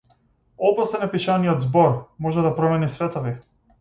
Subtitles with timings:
[0.69, 1.93] Опасен е пишаниот збор-
[2.27, 3.35] може да промени светови.